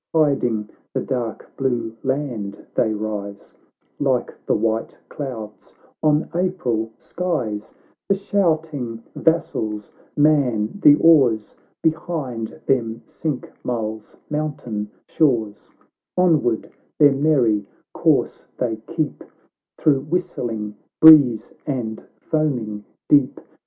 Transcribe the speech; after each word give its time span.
Hiding 0.15 0.71
the 0.95 1.01
dark 1.01 1.55
blue 1.55 1.93
land 2.01 2.65
they 2.73 2.91
rise, 2.91 3.53
Like 3.99 4.33
the 4.47 4.55
white 4.55 4.97
clouds 5.09 5.75
on 6.01 6.27
April 6.33 6.89
skies; 6.97 7.75
The 8.09 8.15
shouting 8.15 9.03
vassals 9.15 9.91
man 10.17 10.79
the 10.81 10.95
oars, 10.95 11.53
Behind 11.83 12.59
them 12.65 13.03
sink 13.05 13.53
Mull's 13.63 14.17
mountain 14.27 14.89
shores, 15.07 15.71
Onward 16.17 16.71
their 16.97 17.13
merry 17.13 17.67
course 17.93 18.47
they 18.57 18.77
keep, 18.87 19.23
Through 19.77 19.99
whistling 20.09 20.77
breeze 20.99 21.53
and 21.67 22.03
foaming 22.19 22.85
deep. 23.07 23.39